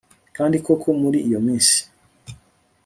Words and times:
kandi 0.35 0.55
koko 0.65 0.87
muri 1.01 1.17
iyo 1.27 1.39
minsi 1.47 1.77